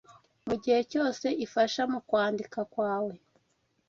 mugihe 0.47 0.79
cyose 0.91 1.27
ifasha 1.45 1.81
mukwandika 1.91 2.59
kwawe 2.73 3.13